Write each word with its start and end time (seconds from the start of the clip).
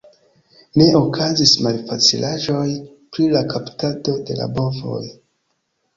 Ne 0.81 0.87
okazis 0.99 1.51
malfacilaĵoj 1.67 2.65
pri 3.15 3.29
la 3.37 3.45
kaptado 3.53 4.19
de 4.31 4.39
la 4.41 4.49
bovoj. 4.57 5.03